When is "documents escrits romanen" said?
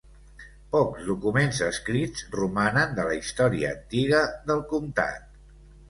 1.09-2.99